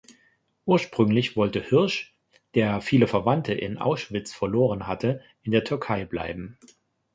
[0.65, 2.15] Ursprünglich wollte Hirsch,
[2.55, 6.57] der viele Verwandte in Auschwitz verloren hatte, in der Türkei bleiben.